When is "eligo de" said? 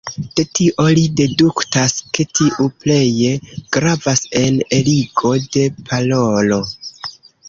4.79-5.67